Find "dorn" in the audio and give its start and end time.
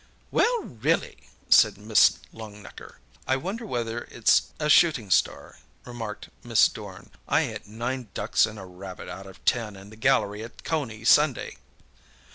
6.69-7.11